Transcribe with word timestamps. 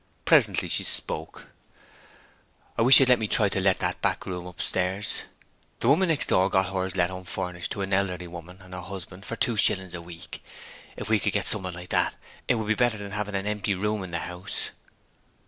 Presently 0.25 0.67
she 0.67 0.83
spoke: 0.83 1.49
'I 2.75 2.81
wish 2.81 2.99
you'd 2.99 3.09
let 3.09 3.19
me 3.19 3.27
try 3.27 3.49
to 3.49 3.59
let 3.61 3.77
that 3.77 4.01
back 4.01 4.25
room 4.25 4.47
upstairs: 4.47 5.21
the 5.79 5.87
woman 5.89 6.07
next 6.07 6.25
door 6.29 6.45
has 6.45 6.51
got 6.51 6.73
hers 6.73 6.95
let 6.95 7.11
unfurnished 7.11 7.71
to 7.73 7.83
an 7.83 7.93
elderly 7.93 8.25
woman 8.25 8.61
and 8.63 8.73
her 8.73 8.81
husband 8.81 9.25
for 9.27 9.35
two 9.35 9.55
shillings 9.57 9.93
a 9.93 10.01
week. 10.01 10.43
If 10.97 11.07
we 11.07 11.19
could 11.19 11.33
get 11.33 11.45
someone 11.45 11.75
like 11.75 11.89
that 11.89 12.15
it 12.47 12.55
would 12.55 12.65
be 12.67 12.73
better 12.73 12.97
than 12.97 13.11
having 13.11 13.35
an 13.35 13.45
empty 13.45 13.75
room 13.75 14.01
in 14.03 14.09
the 14.09 14.17
house.' 14.17 14.71